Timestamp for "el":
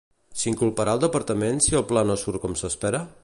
0.97-1.03, 1.81-1.87